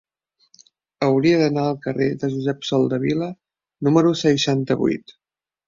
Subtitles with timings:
[1.07, 3.29] Hauria d'anar al carrer de Josep Soldevila
[3.91, 5.19] número seixanta-vuit.